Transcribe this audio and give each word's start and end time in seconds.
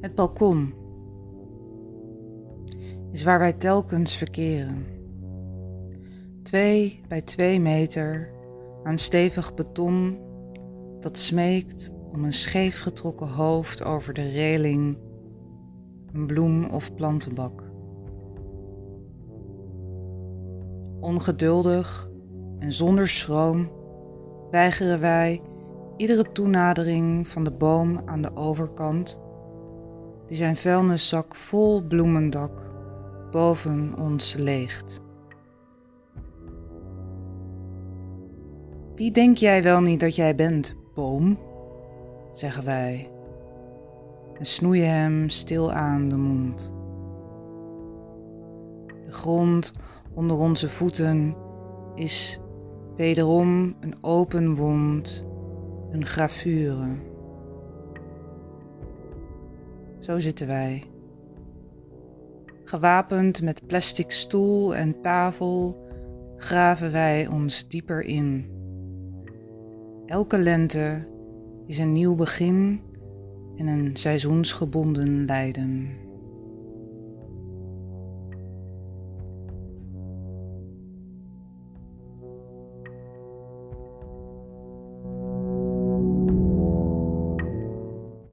Het 0.00 0.14
balkon 0.14 0.74
is 3.12 3.22
waar 3.22 3.38
wij 3.38 3.52
telkens 3.52 4.14
verkeren. 4.14 4.86
Twee 6.42 7.00
bij 7.08 7.22
twee 7.22 7.60
meter 7.60 8.32
aan 8.82 8.98
stevig 8.98 9.54
beton 9.54 10.18
dat 11.00 11.18
smeekt 11.18 11.92
om 12.12 12.24
een 12.24 12.32
scheef 12.32 12.80
getrokken 12.80 13.28
hoofd 13.28 13.84
over 13.84 14.14
de 14.14 14.28
reling, 14.28 14.98
een 16.12 16.26
bloem 16.26 16.64
of 16.64 16.94
plantenbak. 16.94 17.62
Ongeduldig 21.00 22.10
en 22.58 22.72
zonder 22.72 23.08
schroom 23.08 23.70
weigeren 24.50 25.00
wij 25.00 25.42
iedere 25.96 26.32
toenadering 26.32 27.28
van 27.28 27.44
de 27.44 27.52
boom 27.52 28.00
aan 28.04 28.22
de 28.22 28.36
overkant, 28.36 29.20
die 30.30 30.38
zijn 30.38 30.56
vuilniszak 30.56 31.34
vol 31.34 31.82
bloemendak 31.82 32.66
boven 33.30 33.94
ons 33.98 34.34
leegt. 34.34 35.00
Wie 38.94 39.10
denk 39.10 39.36
jij 39.36 39.62
wel 39.62 39.80
niet 39.80 40.00
dat 40.00 40.14
jij 40.14 40.34
bent, 40.34 40.76
boom? 40.94 41.38
zeggen 42.32 42.64
wij 42.64 43.10
en 44.38 44.46
snoeien 44.46 44.90
hem 44.90 45.28
stil 45.28 45.72
aan 45.72 46.08
de 46.08 46.16
mond. 46.16 46.72
De 49.06 49.12
grond 49.12 49.72
onder 50.14 50.36
onze 50.36 50.68
voeten 50.68 51.36
is 51.94 52.40
wederom 52.96 53.76
een 53.80 53.94
open 54.00 54.54
wond, 54.54 55.24
een 55.90 56.06
gravure. 56.06 56.88
Zo 60.00 60.18
zitten 60.18 60.46
wij. 60.46 60.84
Gewapend 62.64 63.42
met 63.42 63.66
plastic 63.66 64.10
stoel 64.10 64.74
en 64.74 65.00
tafel 65.00 65.84
graven 66.36 66.92
wij 66.92 67.26
ons 67.26 67.68
dieper 67.68 68.04
in. 68.04 68.50
Elke 70.06 70.38
lente 70.38 71.08
is 71.66 71.78
een 71.78 71.92
nieuw 71.92 72.14
begin 72.14 72.80
en 73.56 73.66
een 73.66 73.96
seizoensgebonden 73.96 75.24
lijden. 75.24 75.88